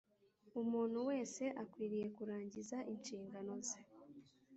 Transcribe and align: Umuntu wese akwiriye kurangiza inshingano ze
Umuntu 0.61 0.97
wese 1.09 1.43
akwiriye 1.61 2.07
kurangiza 2.15 2.77
inshingano 2.91 3.51
ze 3.67 3.79